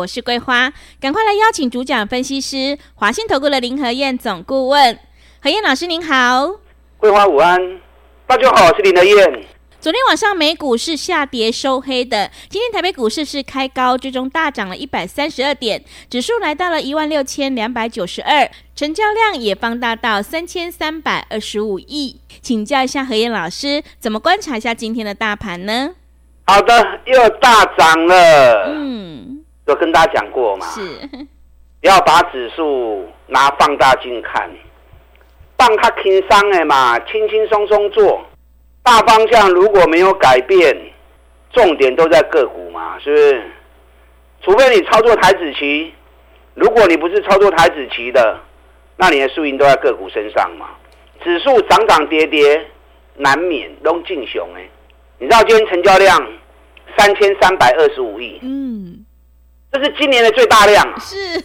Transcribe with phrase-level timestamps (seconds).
[0.00, 4.98] 我是桂花，赶快来邀请主讲分析师华信投顾的林和燕总顾问，
[5.42, 6.54] 何燕老师您好，
[6.96, 7.60] 桂花午安，
[8.26, 9.44] 大家好，我是林和燕。
[9.78, 22.18] 昨天晚上美股是下跌收黑的，今天台北股市是开高，最终大涨了一百三十二点，指数来到了一万六千两百九十二，成交量也放大到三千三百二十五亿。
[22.40, 25.90] 请教一下何燕老师，怎么观察一下今天的大盘呢？
[26.46, 28.64] 好的，又大涨了。
[28.66, 29.39] 嗯，
[29.70, 30.66] 有跟大家讲过嘛？
[30.66, 30.80] 是，
[31.80, 34.50] 不要把指数拿放大镜看，
[35.56, 38.24] 放它轻松的嘛，轻轻松松做。
[38.82, 40.76] 大方向如果没有改变，
[41.52, 43.42] 重点都在个股嘛，是不是？
[44.42, 45.92] 除非你操作台子棋，
[46.54, 48.38] 如果你不是操作台子棋的，
[48.96, 50.70] 那你的输赢都在个股身上嘛。
[51.22, 52.66] 指数涨涨跌跌，
[53.16, 54.66] 难免都进熊哎。
[55.18, 56.18] 你知道今天成交量
[56.96, 59.04] 三千三百二十五亿，嗯，
[59.72, 60.98] 这是今年的最大量啊。
[60.98, 61.40] 是，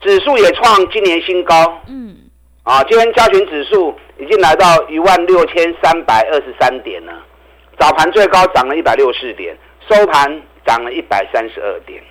[0.00, 2.16] 指数也创今年新高，嗯，
[2.62, 3.94] 啊，今天加权指数。
[4.18, 7.12] 已经来到一万六千三百二十三点了，
[7.78, 9.54] 早盘最高涨了一百六十点，
[9.86, 12.02] 收盘涨了一百三十二点。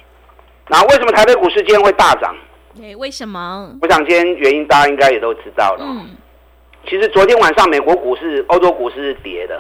[0.68, 2.36] 那为什么台北股市今天会大涨？
[2.76, 3.76] 对，为什么？
[3.82, 5.84] 我想今天原因大家应该也都知道了。
[5.84, 6.16] 嗯。
[6.88, 9.60] 其实昨天晚上美国股市、欧洲股市是跌的。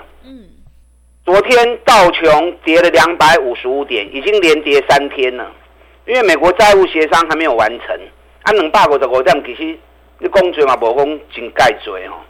[1.25, 1.33] 嗯。
[1.33, 5.51] 昨天道琼跌了两百五十五点，已经连跌三天了。
[6.05, 7.99] 因为美国债务协商还没有完成，
[8.43, 9.77] 啊，两百五十五点其实
[10.19, 12.21] 你讲多嘛，无讲真盖多哦。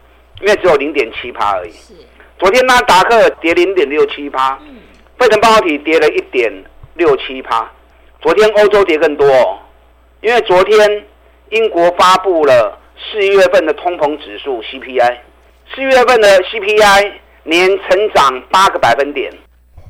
[0.42, 1.72] 因为只有零点七趴而已。
[1.72, 1.94] 是。
[2.38, 4.81] 昨天纳达克跌零点六七趴，嗯，
[5.18, 6.52] 费城半导体跌了一点
[6.96, 7.72] 六七趴。
[8.22, 9.59] 昨天欧洲跌更多哦，
[10.22, 11.06] 因为昨天
[11.52, 15.18] 英国发布了四月份的通膨指数 CPI，
[15.74, 17.12] 四月份的 CPI
[17.45, 19.31] 年成长八个百分点，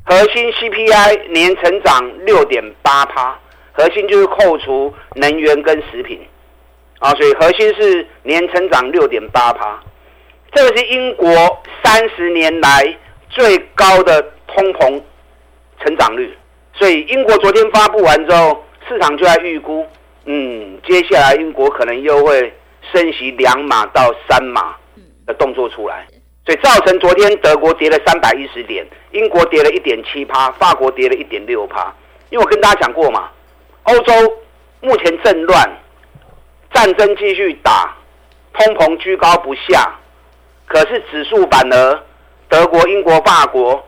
[0.04, 3.36] 核心 CPI 年成长六点八趴，
[3.72, 6.20] 核心就是扣除能源跟食品，
[6.98, 9.82] 啊，所以核心是年成长六点八趴。
[10.52, 11.28] 这个是英国
[11.82, 12.96] 三十年来
[13.30, 15.02] 最高的通膨
[15.80, 16.36] 成长率，
[16.74, 19.86] 所以英国昨天发布完之后，市场就在预估，
[20.26, 22.52] 嗯，接下来英国可能又会
[22.92, 24.76] 升息两码到三码
[25.26, 26.06] 的动作出来，
[26.46, 31.92] 所以造成昨天德国跌了三百一十点，英国跌了一点七趴，法国跌了一点六趴。
[32.30, 33.28] 因为我跟大家讲过嘛，
[33.82, 34.12] 欧洲
[34.80, 35.68] 目前政乱，
[36.72, 37.96] 战争继续打，
[38.52, 39.92] 通膨居高不下。
[40.66, 42.02] 可是指数反而，
[42.48, 43.84] 德国、英国、法国、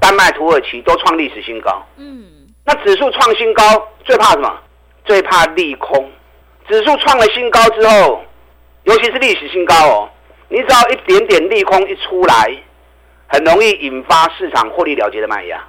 [0.00, 1.84] 丹麦、土耳其都创历史新高。
[1.96, 2.24] 嗯，
[2.64, 3.62] 那指数创新高，
[4.04, 4.52] 最怕什么？
[5.04, 6.10] 最怕利空。
[6.68, 8.22] 指数创了新高之后，
[8.84, 10.08] 尤其是历史新高哦，
[10.50, 12.52] 你只要一点点利空一出来，
[13.28, 15.62] 很容易引发市场获利了结的卖压。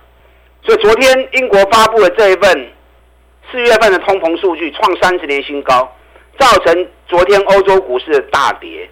[0.64, 2.72] 所以昨天英国发布了这一份
[3.52, 5.96] 四月份的通膨数据，创三十年新高，
[6.40, 8.90] 造成昨天欧洲股市的大跌。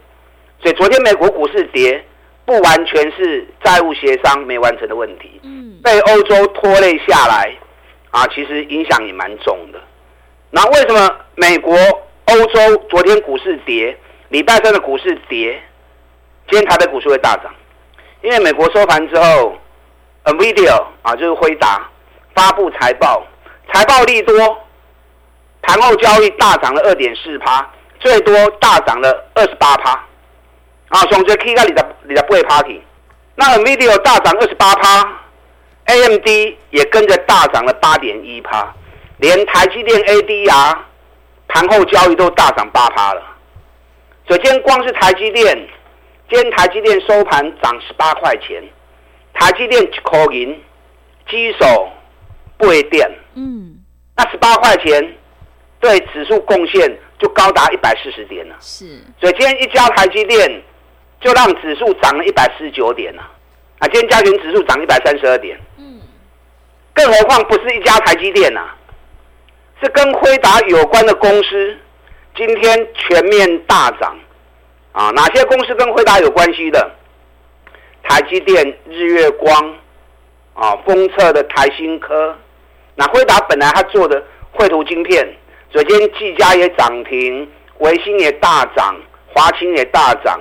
[0.61, 2.03] 所以昨天美国股市跌，
[2.45, 7.51] 不完全是债务协商没完成的问题，嗯，被欧洲拖累下来，
[8.11, 9.79] 啊，其实影响也蛮重的。
[10.51, 11.73] 那为什么美国、
[12.25, 13.97] 欧洲昨天股市跌，
[14.29, 15.61] 礼拜三的股市跌，
[16.49, 17.53] 今天台北股市会大涨？
[18.23, 19.55] 因为美国收盘之后
[20.23, 21.87] ，NVIDIA 啊，就是辉达
[22.33, 23.23] 发布财报，
[23.71, 24.35] 财报利多，
[25.61, 29.91] 盘后交易大涨了二点四趴，最多大涨了二十八趴。
[30.89, 32.81] 啊，上周 K 个二十二十八 party，
[33.35, 35.07] 那 NVIDIA 大涨二十八趴
[35.85, 36.27] ，AMD
[36.71, 38.73] 也跟着大涨了八点一趴，
[39.17, 40.77] 连台积电 ADR
[41.47, 43.21] 盘后交易都大涨八趴了。
[44.27, 45.67] 首先，光是台积电，
[46.29, 48.63] 今天台积电收盘涨十八块钱，
[49.33, 50.61] 台积电一块银，
[51.29, 51.89] 机手
[52.57, 53.77] 不会电，嗯，
[54.15, 55.15] 那十八块钱
[55.79, 58.55] 对指数贡献就高达一百四十点了。
[58.59, 58.85] 是，
[59.19, 60.61] 所以今天一家台积电。
[61.21, 63.21] 就让指数涨了一百四十九点了，
[63.79, 65.99] 啊，今天加权指数涨一百三十二点，嗯，
[66.93, 68.61] 更何况不是一家台积电呐，
[69.83, 71.77] 是跟辉达有关的公司，
[72.37, 74.17] 今天全面大涨，
[74.99, 76.91] 啊，哪些公司跟辉达有关系的？
[78.03, 79.75] 台积电、日月光，
[80.53, 82.35] 啊，封测的台新科，
[82.95, 85.25] 那辉达本来他做的绘图晶片，
[85.71, 88.93] 昨天技嘉也涨停，微星也大涨，
[89.33, 90.37] 华清也大涨，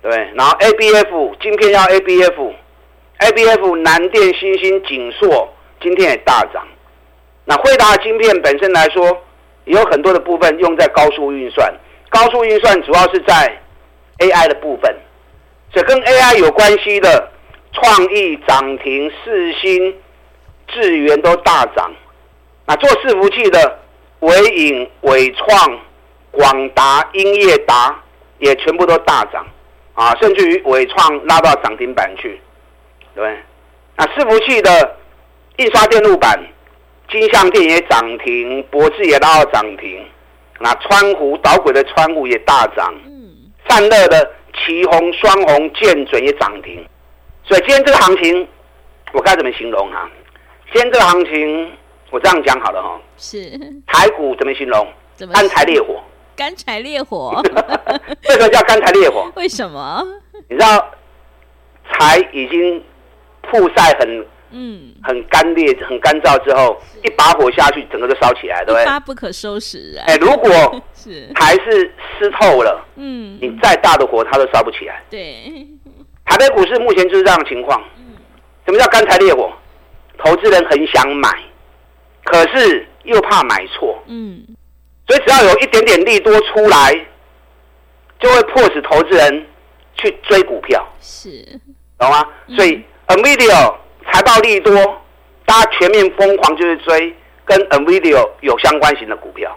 [0.00, 5.46] 对，然后 A B F 晶片要 A B F，A B F 南电、欣兴、景硕
[5.82, 6.66] 今天也大涨。
[7.44, 9.04] 那惠达晶片本身来说，
[9.66, 11.70] 也有很多的部分用在高速运算，
[12.08, 13.60] 高速运算主要是在
[14.18, 14.94] A I 的部分，
[15.72, 17.30] 这跟 A I 有关系的
[17.72, 19.94] 创意涨停，四星、
[20.68, 21.92] 智源都大涨。
[22.66, 23.78] 那做伺服器的
[24.20, 25.78] 纬颖、纬创、
[26.30, 28.02] 广达、英业达
[28.38, 29.46] 也全部都大涨
[29.94, 32.40] 啊，甚至于纬创拉到涨停板去，
[33.14, 33.38] 对。
[33.96, 34.96] 那伺服器的
[35.56, 36.38] 印刷电路板。
[37.10, 40.04] 金像电也涨停，博智也拉到涨停。
[40.58, 42.94] 那川湖导轨的川湖也大涨。
[43.64, 43.68] 嗯。
[43.68, 46.86] 散热的旗红、双红、建准也涨停。
[47.44, 48.48] 所以今天这个行情，
[49.12, 50.08] 我该怎么形容啊？
[50.72, 51.72] 今天这个行情，
[52.10, 53.00] 我这样讲好了哈。
[53.16, 53.50] 是。
[53.86, 54.86] 台股怎么形容？
[55.14, 55.34] 怎么？
[55.34, 56.02] 干柴烈火。
[56.36, 57.42] 干柴烈火。
[58.28, 59.30] 为什么叫干柴烈火？
[59.36, 60.04] 为什么？
[60.48, 60.90] 你知道，
[61.92, 62.82] 柴已经
[63.42, 64.26] 曝晒很。
[64.56, 68.84] 嗯，很干裂、很干燥之后，一把火下去，整个就烧起来，对不对？
[68.84, 70.06] 发不可收拾啊！
[70.06, 70.48] 哎，如果
[70.94, 75.02] 是还是湿透了，嗯，你再大的火，它都烧不起来。
[75.10, 75.66] 对，
[76.24, 77.82] 台北股市目前就是这样的情况。
[77.98, 78.14] 嗯，
[78.64, 79.52] 什么叫干柴烈火？
[80.16, 81.28] 投资人很想买，
[82.22, 84.00] 可是又怕买错。
[84.06, 84.44] 嗯，
[85.08, 86.94] 所以只要有一点点利多出来，
[88.20, 89.44] 就会迫使投资人
[89.96, 90.86] 去追股票。
[91.00, 91.44] 是，
[91.98, 92.24] 懂吗？
[92.54, 93.74] 所以 NVIDIA。
[94.12, 94.74] 财报利多，
[95.44, 97.14] 大家全面疯狂就是追
[97.44, 99.56] 跟 NVIDIA 有相关型的股票，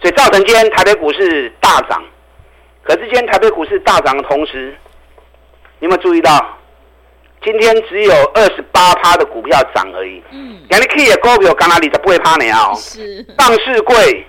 [0.00, 2.02] 所以造成今天台北股市大涨。
[2.82, 4.74] 可是今天台北股市大涨的同时，
[5.78, 6.58] 你有没有注意到，
[7.44, 10.22] 今天只有二十八趴的股票涨而已。
[10.32, 10.60] 嗯。
[10.68, 12.72] 两个 K 也高票，刚哪里才不会趴你啊？
[12.74, 13.24] 是。
[13.38, 14.26] 上市柜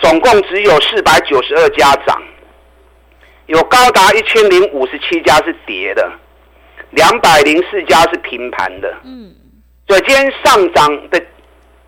[0.00, 2.20] 总共只有四百九十二家涨，
[3.46, 6.10] 有高达一千零五十七家是跌的。
[6.92, 9.34] 两百零四家是平盘的，嗯，
[9.88, 11.20] 所以今天上涨的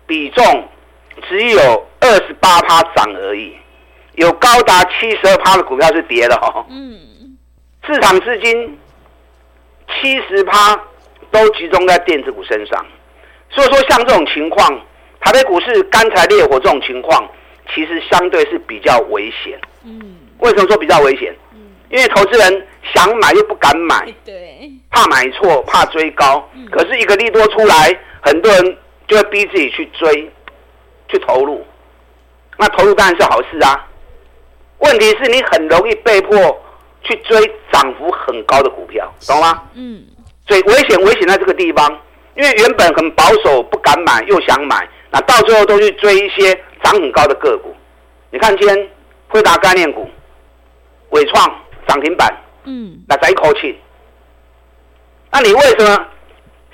[0.05, 0.67] 比重
[1.29, 3.55] 只有二十八趴涨而已，
[4.15, 7.37] 有高达七十二趴的股票是跌的哦，嗯，
[7.85, 8.77] 市场资金
[10.01, 10.75] 七十趴
[11.31, 12.85] 都集中在电子股身上，
[13.49, 14.81] 所以说像这种情况，
[15.21, 17.29] 台北股市干柴烈火这种情况，
[17.73, 21.33] 其实相对是比较危险，嗯，为什么说比较危险？
[21.89, 26.47] 因为投资人想买又不敢买，对，怕买错，怕追高。
[26.71, 28.77] 可是，一个利多出来，很多人
[29.07, 30.31] 就会逼自己去追，
[31.07, 31.65] 去投入。
[32.57, 33.87] 那投入当然是好事啊。
[34.79, 36.35] 问题是你很容易被迫
[37.03, 37.39] 去追
[37.71, 39.63] 涨幅很高的股票，懂吗？
[39.73, 40.03] 嗯。
[40.47, 41.89] 所以危险危险在这个地方，
[42.35, 46.53] 因为原本很保守，不敢买又想买，那到最后都去追一些
[46.83, 47.73] 涨很高的个股。
[48.31, 48.89] 你看今天
[49.27, 50.09] 辉达概念股，
[51.11, 51.55] 伟创。
[51.87, 53.79] 涨停板，嗯，那再一口气，
[55.31, 56.07] 那你为什么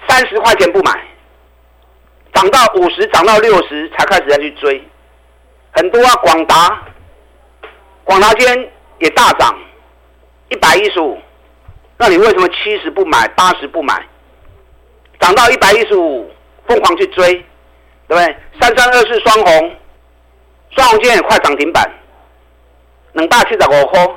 [0.08, 0.92] 三十块钱不买，
[2.34, 4.82] 涨到五十，涨到六十才开始再去追？
[5.72, 6.84] 很多啊，广达，
[8.04, 9.58] 广达今天也大涨，
[10.50, 11.18] 一百一十五，
[11.98, 14.06] 那你为什么七十不买，八十不买，
[15.20, 16.32] 涨到一百一十五
[16.68, 17.34] 疯狂去追，
[18.08, 18.38] 对不对？
[18.60, 19.76] 三三二四双红，
[20.72, 21.90] 双红今天也快涨停板，
[23.14, 24.08] 两百七十五块。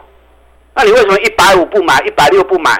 [0.74, 2.70] 那你为什么一百五不买，一百六不买？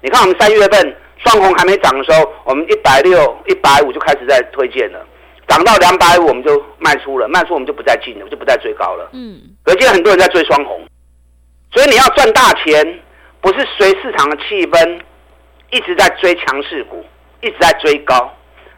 [0.00, 5.04] 你看我们三月份双红还没涨的时候，我们一百六、一百五就开始在推荐了，
[5.48, 9.08] 涨到两百五我们就卖出了，卖出我们就不再进了，就不再追高了。
[9.12, 9.40] 嗯。
[9.64, 10.86] 可是现在很多人在追双红，
[11.72, 13.00] 所以你要赚大钱，
[13.40, 15.00] 不是随市场的气氛
[15.70, 17.04] 一直在追强势股，
[17.40, 18.32] 一直在追高，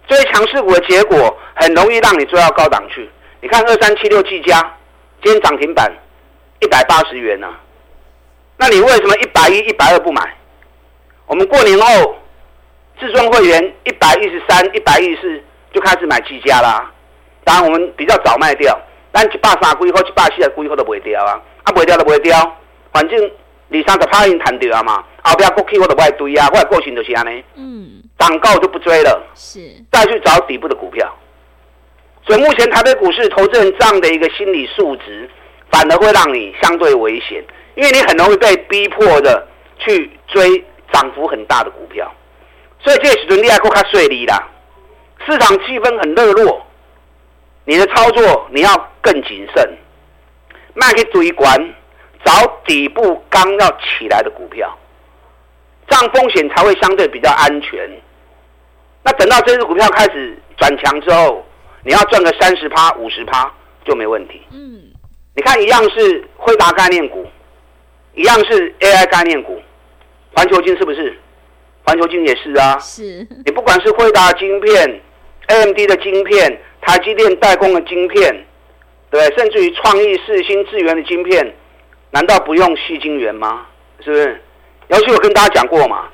[0.09, 3.11] 追强势股的结果很容易让你追到高档去。
[3.43, 4.63] 你看二三七六技嘉，
[5.23, 5.93] 今天涨停板
[6.61, 7.61] 一百八十元呢、啊。
[8.57, 10.35] 那你为什么一百一、一百二不买？
[11.27, 12.17] 我们过年后，
[12.99, 16.91] 至尊会员一百一十三、一百一十四就开始买七家啦。
[17.45, 18.79] 当然我们比较早卖掉，
[19.13, 22.57] 但一百三归后、一百四的归后都不会掉啊，啊不会掉都不会掉。
[22.93, 23.19] 反正
[23.71, 27.45] 二三十趴已经谈掉啊嘛，后边过去我都不会堆啊，我的个性就是安尼。
[27.57, 28.03] 嗯。
[28.19, 29.61] 涨高就不追了，是。
[29.93, 31.15] 再去找底部的股票。
[32.27, 35.29] 所以目前台北股市投资人这样的一个心理素质，
[35.71, 37.45] 反而会让你相对危险。
[37.75, 39.47] 因为你很容易被逼迫的
[39.79, 42.11] 去追涨幅很大的股票，
[42.81, 44.49] 所以这时阵你还够卡税利啦。
[45.27, 46.65] 市场气氛很热络，
[47.65, 49.77] 你的操作你要更谨慎，
[50.75, 51.75] 卖去追管，
[52.25, 52.33] 找
[52.65, 54.75] 底部刚要起来的股票，
[55.89, 57.91] 这样风险才会相对比较安全。
[59.03, 61.45] 那等到这支股票开始转强之后，
[61.83, 63.53] 你要赚个三十趴、五十趴，
[63.85, 64.43] 就没问题。
[64.51, 64.76] 嗯，
[65.37, 67.27] 你看一样是辉达概念股，
[68.15, 69.61] 一样是 AI 概念股，
[70.35, 71.15] 环球金是不是？
[71.85, 72.79] 环球金也是啊。
[72.81, 73.27] 是。
[73.45, 75.01] 你不管是辉达晶片、
[75.49, 78.35] AMD 的晶片、台积电代工的晶片，
[79.11, 81.55] 对，甚至于创意、四星、智源的晶片，
[82.11, 83.67] 难道不用矽晶圆吗？
[84.01, 84.43] 是不是？
[84.89, 86.09] 尤其我跟大家讲过嘛，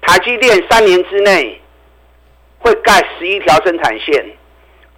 [0.00, 1.60] 台积电三年之内
[2.58, 4.26] 会盖十一条生产线，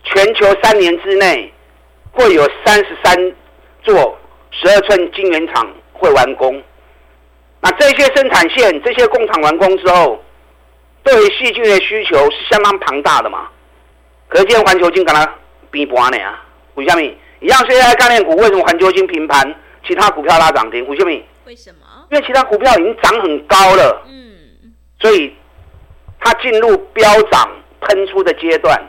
[0.04, 1.52] 全球三年之内
[2.16, 3.32] 会有三十三
[3.82, 4.18] 座
[4.50, 6.60] 十二寸晶圆厂会完工。
[7.60, 10.22] 那这些生产线、这些工厂完工之后，
[11.02, 13.48] 对于矽晶的需求是相当庞大的嘛？
[14.28, 15.30] 可是今天环球晶跟它
[15.70, 16.42] 比半呢啊？
[16.74, 17.02] 为什么？
[17.40, 19.54] 一样是 AI 概念股，为什么环球晶平盘，
[19.86, 20.86] 其他股票拉涨停？
[20.88, 21.10] 为什么？
[21.44, 21.80] 为什么？
[22.10, 25.34] 因为其他股票已经涨很高了，嗯，所以
[26.18, 28.80] 它进入飙涨喷出的阶段。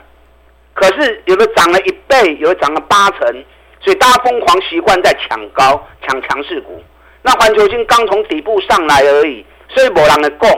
[0.78, 3.20] 可是有的涨了一倍，有的涨了八成，
[3.80, 6.80] 所以大家疯狂习惯在抢高、抢强势股。
[7.22, 10.48] 那环球金刚从底部上来而已，所以没人的供。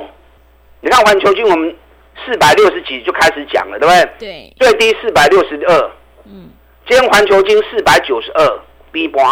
[0.83, 1.75] 你看环球金，我们
[2.23, 4.11] 四百六十几就开始讲了，对不对？
[4.19, 4.55] 对。
[4.59, 5.91] 最低四百六十二，
[6.27, 6.51] 嗯，
[6.87, 8.61] 今天环球金四百九十二
[8.93, 9.25] ，B 盘，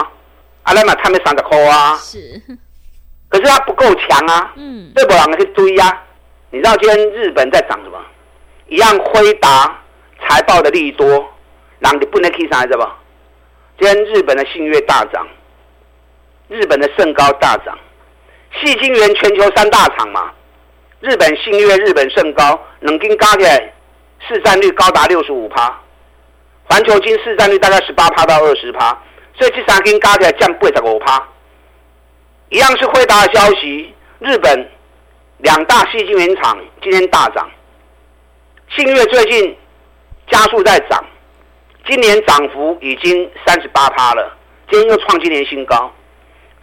[0.63, 1.95] 阿拉嘛他们三十块啊。
[1.97, 2.19] 是。
[3.29, 5.13] 可是它不够强啊，嗯，对不？
[5.13, 6.03] 两个去堆呀。
[6.51, 7.99] 你知道今天日本在涨什么？
[8.69, 9.83] 一样辉达
[10.27, 11.27] 财报的利多，
[11.79, 13.85] 让你不能 K 上来，知道不？
[13.85, 15.27] 今天日本的信越大涨，
[16.49, 17.79] 日本的胜高大涨，
[18.53, 20.33] 矽晶圆全球三大厂嘛，
[21.01, 23.73] 日本信越、日本盛高，能跟加起来
[24.27, 25.81] 市占率高达六十五趴，
[26.65, 28.91] 环球晶市占率大概十八趴到二十趴，
[29.37, 31.23] 所以这三根加起来占八十五趴。
[32.49, 34.69] 一样是辉达的消息，日本
[35.39, 37.49] 两大矽晶圆厂今天大涨，
[38.71, 39.57] 信越最近
[40.31, 41.05] 加速在涨，
[41.87, 44.37] 今年涨幅已经三十八趴了，
[44.71, 45.93] 今天又创今年新高。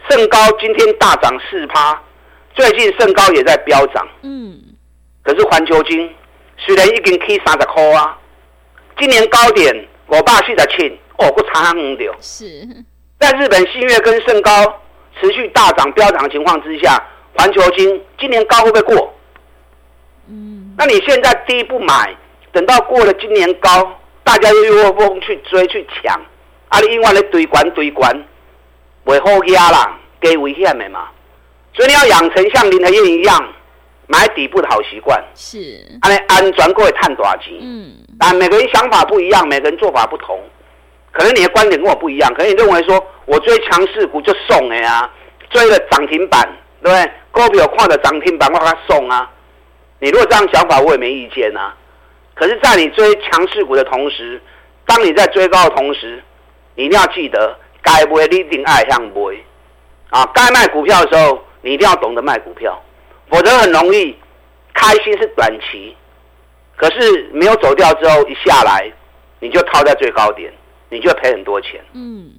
[0.08, 2.00] 盛高今天大涨四趴，
[2.54, 4.06] 最近盛高也在飙涨。
[4.22, 4.56] 嗯，
[5.22, 6.14] 可是环球金
[6.56, 8.16] 虽然已经 K 三十块啊，
[8.98, 12.06] 今年高点我爸去的亲哦，不差很多。
[12.20, 12.44] 是，
[13.18, 14.52] 在日本新月跟盛高。
[15.18, 19.14] 持续大涨飙涨的情况之下，环球金今年高会不会过？
[20.28, 22.14] 嗯，那你现在第一步买，
[22.56, 23.68] 等到过了今年高，
[24.24, 26.18] 大家又一窝蜂去追去抢，
[26.70, 28.10] 啊，你另外的堆关堆关，
[29.04, 31.06] 袂好压啦，给危险的嘛。
[31.74, 33.46] 所以你要养成像林和燕一样
[34.06, 37.52] 买底部的好习惯，是，安尼安全过会赚大钱。
[37.60, 40.42] 嗯，但每个人想法不一样，每个人做法不同。
[41.12, 45.10] 可能你的观点跟我不一样，可能你认为说我追强势股就送了呀，
[45.50, 46.48] 追了涨停板，
[46.82, 47.12] 对不对？
[47.32, 49.30] 股票看着涨停板我给他送啊。
[49.98, 51.76] 你如果这样想法，我也没意见啊。
[52.36, 54.40] 可是，在你追强势股的同时，
[54.84, 56.22] 当你在追高的同时，
[56.76, 59.20] 你一定要记得该买你一定爱向买
[60.10, 60.24] 啊。
[60.32, 62.80] 该卖股票的时候，你一定要懂得卖股票，
[63.30, 64.16] 否则很容易
[64.74, 65.96] 开心是短期，
[66.76, 68.92] 可是没有走掉之后一下来，
[69.40, 70.52] 你就套在最高点。
[70.88, 71.84] 你就会赔很多钱。
[71.94, 72.30] 嗯，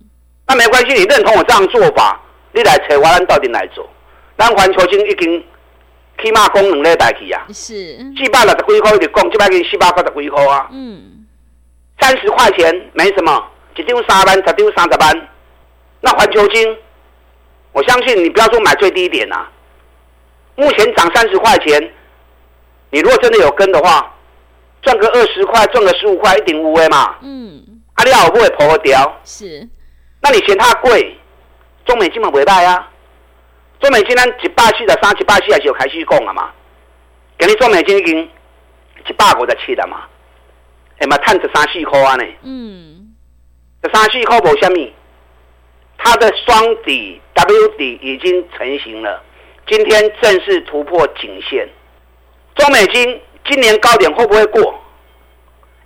[0.48, 2.18] 那没关系，你认同我这样做法，
[2.54, 3.86] 你来扯我咱到底来做？
[4.38, 5.44] 咱环球金已经
[6.22, 10.68] 起码讲两礼拜去啊，是四百六十几块一直讲，这摆给四百八十几块啊。
[10.72, 11.26] 嗯，
[12.00, 15.28] 三十块钱没什么，一张三万，十张三十万。
[16.02, 16.78] 那环球金，
[17.72, 19.50] 我相信你不要说买最低点啊，
[20.56, 21.94] 目前涨三十块钱，
[22.92, 24.16] 你如果真的有跟的话，
[24.82, 27.16] 赚个二十块，赚个十五块，一定有的嘛。
[27.22, 27.64] 嗯。
[27.96, 29.68] 阿里奥不会破掉，是，
[30.22, 31.18] 那你嫌它贵？
[31.84, 32.88] 中美金嘛不卖啊？
[33.80, 36.50] 中美金咱一百四十三、一百四十四开始讲了嘛？
[37.38, 38.20] 今日中美金已经
[39.08, 40.06] 一百五十七了嘛？
[40.98, 42.24] 哎嘛，赚十三四块啊呢？
[42.42, 43.14] 嗯，
[43.84, 44.92] 十三四块无虾米，
[46.00, 49.22] 它的双底 W 底已经成型了，
[49.68, 51.70] 今天正式突破颈线。
[52.56, 54.74] 中美金今年高点会不会过？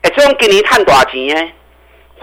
[0.03, 1.51] 哎，这种给你赚多少钱呢？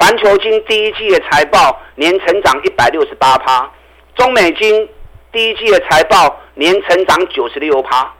[0.00, 3.70] 环球金第一季的财报年成长一百六十八趴，
[4.14, 4.88] 中美晶
[5.32, 8.14] 第一季的财报年成长九十六趴，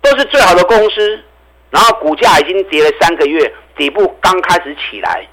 [0.00, 1.22] 都是最好的公司。
[1.70, 5.26] 然后股价已经跌了三个月，底部刚开始起来。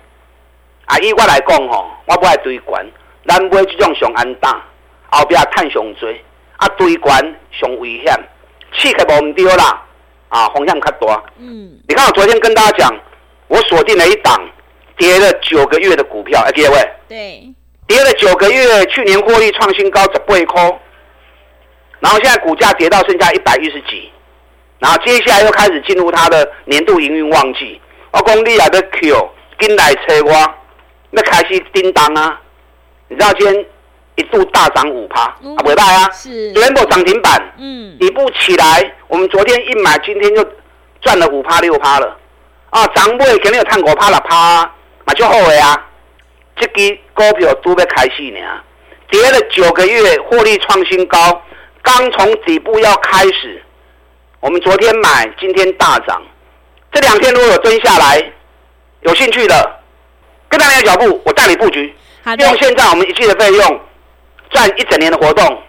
[0.86, 2.86] 啊，以我来讲吼，我不爱追关，
[3.28, 4.64] 咱买这种上安大，
[5.12, 6.20] 后边探上追，
[6.58, 7.22] 啊，追关
[7.52, 8.14] 上危险，
[8.78, 9.86] 气可无唔对啦，
[10.30, 11.24] 啊，风险较大。
[11.38, 13.00] 嗯，你看我昨天跟大家讲，
[13.48, 14.42] 我锁定了一档。
[14.98, 17.54] 跌了九个月的股票，哎，各位，对，
[17.92, 20.80] 跌了九个月，去年获利创新高，十八块，
[22.00, 24.10] 然后现在股价跌到剩下一百一十几，
[24.80, 27.82] 然后接下来又开始进入它的年度营运旺季。
[28.12, 30.32] 我讲你也得 Q，跟来催我，
[31.10, 32.40] 那开始叮当啊！
[33.10, 33.66] 你知道今天
[34.16, 36.54] 一度大涨五趴，嗯、啊，不大啊，是。
[36.54, 40.42] 全部涨停板，嗯，底部起来，我们昨天一买，今天就
[41.02, 42.18] 赚了五趴六趴了，
[42.70, 44.64] 啊，涨不肯定有探五趴六趴，
[45.04, 45.90] 嘛就后悔啊！
[46.56, 48.40] 这支股票都要开始呢，
[49.10, 51.42] 跌了九个月，获利创新高，
[51.82, 53.62] 刚从底部要开始，
[54.40, 56.22] 我们昨天买，今天大涨，
[56.92, 58.24] 这两天如果有蹲下来，
[59.02, 59.80] 有兴趣的，
[60.50, 61.94] 跟上你的脚步，我带你布局。
[62.38, 63.82] 用现在我们一季的费用
[64.52, 65.64] 赚一整年的活动，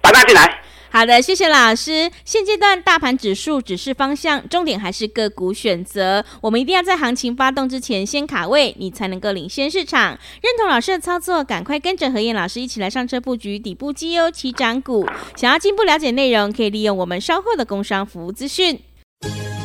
[0.00, 0.60] 把它进来。
[0.90, 2.10] 好的，谢谢老师。
[2.24, 6.24] 现阶段大盘指数只是方向，重点还是个股选择。
[6.40, 10.18] 我们一定要在行情发动之前先卡位，你才能够领先市场。
[10.42, 15.06] 认同老师的操作，赶快跟着何燕老师一起来上车布局底部绩优起涨股。
[15.36, 18.80] 想要进一步了解内容，可以利用我们稍后的工商服务资讯。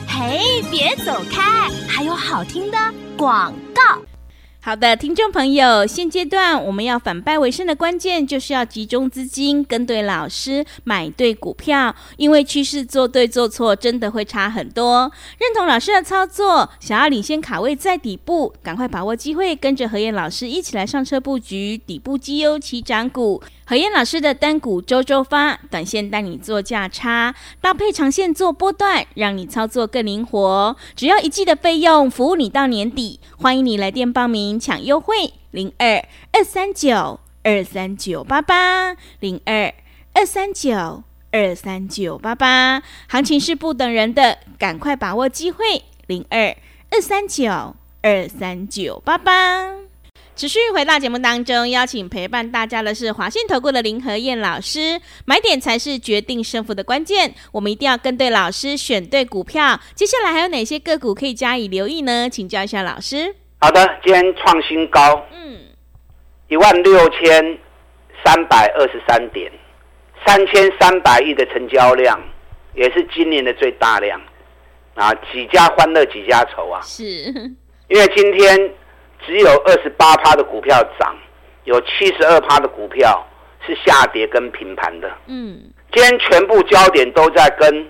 [0.07, 2.77] 嘿，别走开，还有好听的
[3.15, 4.01] 广告。
[4.63, 11.95] 好的，听众朋友，现阶段我们要反败为胜的关键，就是要集中资金，跟对老师，买对股票。
[12.17, 15.11] 因为趋势做对做错，真的会差很多。
[15.39, 23.41] 认同老师的操作，想要领先卡位在底部，赶快把握机会，跟着何燕老师一起来上车布局底部绩优起涨股。
[23.65, 30.75] 何燕老师的单股周周发，短线带你做价差，搭配长线做波段，让你操作更灵活。
[30.95, 33.19] 只要一季的费用，服务你到年底。
[33.37, 39.73] 欢迎你来电报名抢优惠，零二二三九二三九八八，零二
[40.13, 42.81] 二三九二三九八八。
[43.07, 46.55] 行情是不等人的，赶快把握机会，零二
[46.89, 49.75] 二三九二三九八八。
[50.33, 54.99] 持续回到节目当中，邀请陪伴大家的是华信投顾的林和燕老师。
[55.25, 59.79] 买点才是决定胜负的关键，我们一定要跟对老师，选对股票。
[59.93, 62.29] 接下来还有哪些个股可以加以留意呢？
[62.29, 63.35] 请教一下老师。
[63.61, 65.57] 好的，今天创新高，嗯，
[66.47, 67.57] 一万六千
[68.25, 69.51] 三百二十三点，
[70.25, 72.19] 三千三百亿的成交量，
[72.73, 74.19] 也是今年的最大量
[74.95, 75.13] 啊！
[75.31, 76.81] 几家欢乐几家愁啊！
[76.81, 77.03] 是，
[77.87, 78.73] 因为今天。
[79.23, 81.15] 只有二十八趴的股票涨，
[81.65, 83.23] 有七十二趴的股票
[83.63, 85.07] 是下跌跟平盘的。
[85.27, 87.87] 嗯，今天全部焦点都在跟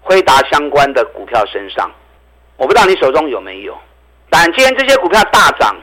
[0.00, 1.92] 辉达相关的股票身上。
[2.56, 3.76] 我不知道你手中有没有，
[4.30, 5.74] 但今天这些股票大涨，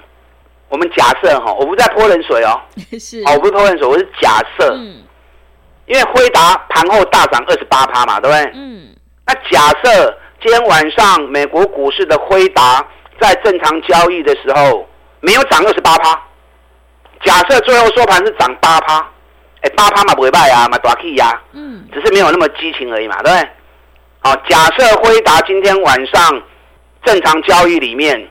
[0.69, 2.62] 我们假设哈，我不在泼冷水哦，
[2.99, 4.73] 是，我不是泼冷水，我是假设。
[4.75, 5.03] 嗯，
[5.86, 8.51] 因为辉达盘后大涨二十八趴嘛，对不对？
[8.55, 12.86] 嗯，那假设今天晚上美国股市的辉达。
[13.17, 14.86] 在正常交易的时候，
[15.21, 16.21] 没有涨二十八趴。
[17.23, 18.97] 假设最后收盘是涨八趴，
[19.62, 23.49] 哎，八趴嘛不会败啊，嘛大气呀，嗯，只是没有那么激情而已嘛，对不对？
[24.19, 26.43] 好，假设辉达今天晚上
[27.05, 28.29] 正常交易里面，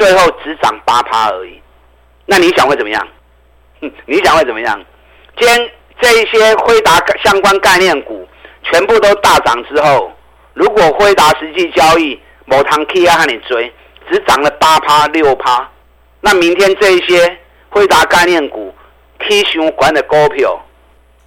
[0.00, 1.60] 最后只涨八趴而已，
[2.24, 3.08] 那你想会怎么样？
[4.06, 4.82] 你想会怎么样？
[5.38, 8.26] 今天这一些辉达相关概念股
[8.62, 10.10] 全部都大涨之后，
[10.54, 13.70] 如果辉达实际交易某堂 K 要和你追。
[14.10, 15.70] 只涨了八趴六趴，
[16.20, 18.74] 那明天这一些辉达概念股、
[19.20, 20.60] K 熊管的股票，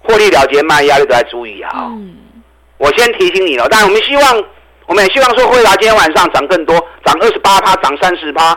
[0.02, 1.70] 获利了结卖压力都要注意啊。
[1.74, 2.14] 嗯、
[2.76, 4.44] 我先提醒你了，但我们希望，
[4.86, 8.56] 我们也希望说辉达今天晚上涨更多，涨二十八趴，涨三十趴。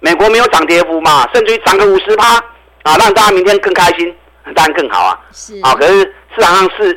[0.00, 2.36] 美国没有涨跌幅嘛，甚至于涨个五十趴
[2.82, 4.14] 啊，让大家明天更开心，
[4.54, 5.20] 当然更好啊。
[5.32, 6.00] 是啊，可是
[6.34, 6.88] 市场上是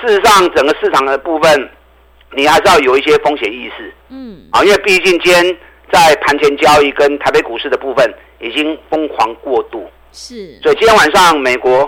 [0.00, 1.70] 事实上整个市场的部分，
[2.30, 3.92] 你还是要有一些风险意识。
[4.10, 5.56] 嗯，啊，因为毕竟今天。
[5.92, 11.86] 在盘前交易跟台北股市的部分已经疯狂过度，是，所以今天晚上美国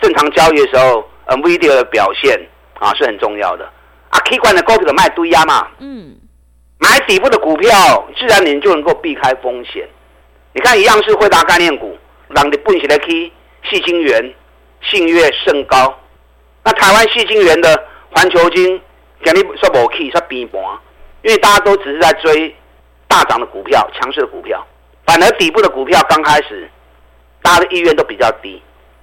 [0.00, 2.40] 正常交易的时候，NVIDIA 的表现
[2.78, 3.70] 啊是很重要的
[4.14, 4.20] 啊。
[4.24, 6.16] K 管的股票卖堆压嘛，嗯，
[6.78, 9.86] 买底部的股票，自然你就能够避开风险。
[10.52, 11.98] 你看，一样是辉达概念股，
[12.28, 13.32] 让你蹦起来 K，
[13.68, 14.34] 细晶圆、
[14.82, 15.98] 信越、胜高，
[16.62, 18.80] 那台湾细晶圆的环球晶，
[19.24, 20.60] 今日说无去，说变盘，
[21.22, 22.54] 因为大家都只是在追。
[23.06, 24.66] 大涨的股票，强势的股票，
[25.06, 26.68] 反而底部的股票刚开始，
[27.42, 28.60] 大家的意愿都比较低。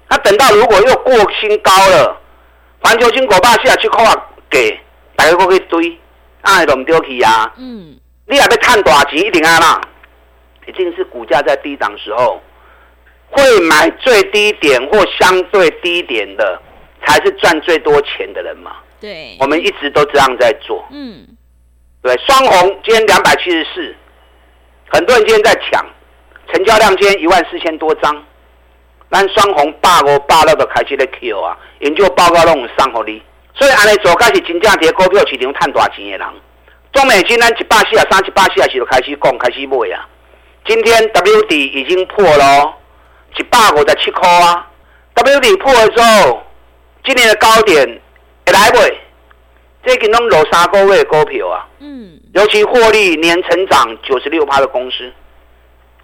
[0.10, 2.20] 那等到如果又过新高了，
[2.82, 4.78] 环球晶股把下去扣啊给，
[5.22, 6.00] 大家都可以堆，
[6.42, 7.54] 啊，都唔丢去啊。
[7.56, 9.82] 嗯，你还要赚大钱一定啊啦，
[10.66, 12.42] 一定是股价在低档时候，
[13.30, 16.60] 会买最低点或相对低点的，
[17.06, 18.78] 才是赚最多钱的人嘛。
[19.00, 20.84] 对，我们一直都这样在做。
[20.90, 21.24] 嗯，
[22.02, 23.96] 对，双红今天两百七十四。
[24.90, 25.86] 很多人今天在抢，
[26.52, 28.26] 成交量今天一万四千多张，
[29.12, 33.24] 咱双红八五八六都开始在 Q 啊，研究报告拢有送给你，
[33.56, 36.28] 所以安尼做开始真正伫股票市场赚大钱的人，
[36.94, 40.08] 中美金咱一百四啊三一百四啊是就开始讲开始买啊，
[40.66, 42.74] 今天 W D 已经破了，
[43.38, 44.68] 一百五十七块啊。
[45.14, 46.42] W D 破了之后，
[47.04, 47.86] 今年的高点
[48.46, 48.80] 会来不？
[49.84, 55.12] 这个拢落三个月的股票啊，嗯，尤其获利年成长九十六趴的公司，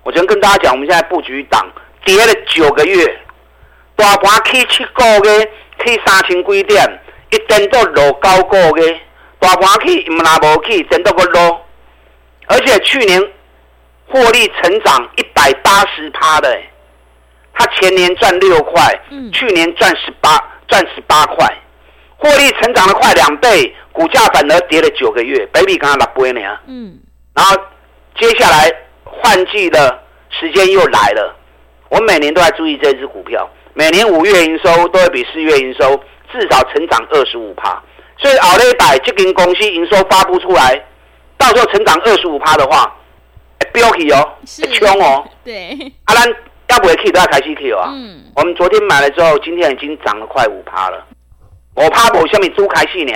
[0.03, 1.65] 我昨天跟大家讲，我们现在布局档
[2.03, 3.19] 跌了九个月，
[3.95, 5.45] 大盘起七个月
[5.86, 6.83] 起三千几点，
[7.31, 8.97] 一点都落高个嘅，
[9.39, 11.65] 大盘去唔拿无起，真都个落，
[12.47, 13.21] 而且去年
[14.07, 16.57] 获利成长一百八十趴的，
[17.53, 20.37] 他前年赚六块，嗯，去年赚十八
[20.67, 21.47] 赚十八块。
[22.19, 26.57] 获利成长了快两倍，股价反而跌了九个月，baby 刚刚六倍呢。
[26.65, 26.97] 嗯，
[27.35, 27.55] 然后
[28.19, 28.71] 接下来
[29.03, 29.99] 换季的
[30.31, 31.35] 时间又来了，
[31.89, 37.81] 我每年都在注意这支股票，每年五月营收都会比四月营收至少成长二十五趴，
[38.17, 40.81] 所以后礼拜这间公司营收发布出来，
[41.37, 42.95] 到时候成长二十五趴的话，
[43.73, 44.29] 飙起哦，
[44.73, 46.27] 冲哦，对，阿兰
[46.69, 47.89] 要不会 K 都要开始 K 啊。
[47.93, 51.05] 嗯，我们昨天买了之后，今天已经涨了快五趴了。
[51.75, 53.13] 我怕我下面猪开戏呢，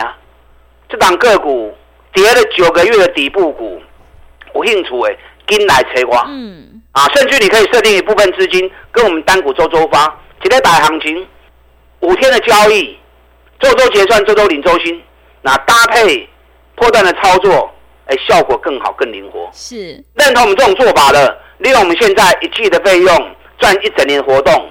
[0.87, 1.75] 这档个股
[2.13, 3.81] 跌了九个月的底部股，
[4.53, 6.15] 有兴趣的，跟来催我。
[6.27, 10.05] 嗯，啊，甚至你可以设定一部分资金跟我们单股周周发，
[10.41, 11.27] 今天大行情，
[12.01, 12.97] 五天的交易，
[13.61, 15.01] 周周结算，做周领周薪，
[15.41, 16.27] 那搭配
[16.75, 17.71] 破断的操作，
[18.07, 19.49] 哎，效果更好更灵活。
[19.53, 24.69] 是认同我们这种做法的，利用我们现在一季的费用赚一整年的活动，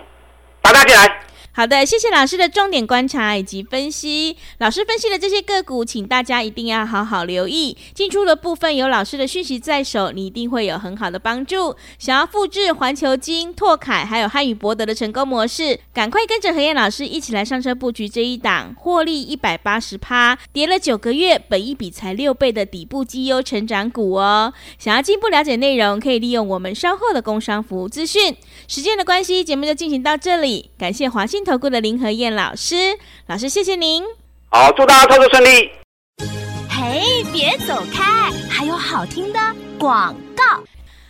[0.61, 1.20] 大家进来。
[1.61, 4.35] 好的，谢谢老师的重点观察以及分析。
[4.61, 7.77] 老师分析的这些个股，请大家一定要好好留意。
[7.92, 11.77] 进出的部分有老师的讯息在手，你一定会有很好的帮助。
[11.99, 24.51] 想要复制环球金、拓凯还有汉语博德的成功模式，赶快跟着何燕老师一起来上车布局这一档获利一百八十趴，跌了九个月，本一笔才六倍的底部绩优成长股哦。
[24.79, 28.35] 想要进一步了解内容，可以利用我们稍后的工商服务资讯。
[28.66, 31.44] 时间的关系，节目就进行到这里，感谢华信。
[31.59, 34.03] 顾的林和燕老师，老师谢谢您。
[34.49, 35.71] 好，祝大家操作顺利。
[36.69, 39.39] 嘿，别走开，还有好听的
[39.79, 40.45] 广告。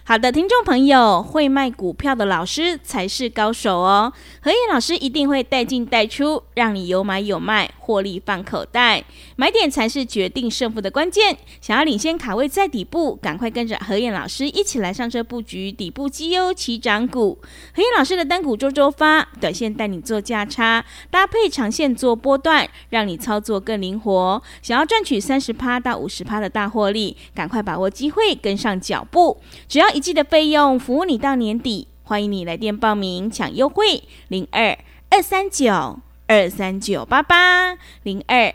[0.03, 4.13] 好的，听众朋友，会卖股票的老师才是高手哦。
[4.43, 9.05] 和燕老师一定会带进带出，让你有买有卖，获利放口袋。
[9.41, 11.35] 买点才是决定胜负的关键。
[11.63, 17.39] 想要领先卡位在底部，赶快跟着何燕老师一起来上车布局底部绩优起涨股。
[17.75, 24.43] 何燕老师的单股周周发，短线带你做价差，搭配长线做波段，让你操作更灵活。
[24.61, 29.41] 想要赚取三十趴到五十趴的大获利，赶快把握机会，跟上脚步。
[29.67, 34.77] 只要一季的费用服务你到年底，欢迎你来电报名抢优惠，零二
[35.09, 38.55] 二三九二三九八八，零二